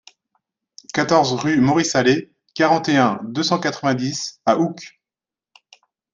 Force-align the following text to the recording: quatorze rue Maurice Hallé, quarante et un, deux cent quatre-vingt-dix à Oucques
quatorze 0.95 1.31
rue 1.33 1.61
Maurice 1.61 1.93
Hallé, 1.95 2.33
quarante 2.55 2.89
et 2.89 2.97
un, 2.97 3.19
deux 3.23 3.43
cent 3.43 3.59
quatre-vingt-dix 3.59 4.41
à 4.47 4.57
Oucques 4.57 4.99